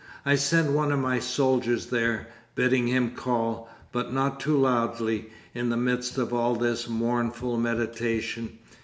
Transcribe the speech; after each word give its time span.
I 0.25 0.33
send 0.33 0.73
one 0.73 0.91
of 0.91 0.97
my 0.97 1.19
soldiers 1.19 1.85
there, 1.91 2.27
bidding 2.55 2.87
him 2.87 3.11
call, 3.11 3.69
but 3.91 4.11
not 4.11 4.39
too 4.39 4.57
loudly, 4.57 5.29
in 5.53 5.69
the 5.69 5.77
midst 5.77 6.17
of 6.17 6.33
all 6.33 6.55
this 6.55 6.89
mournful 6.89 7.57
meditation. 7.57 8.57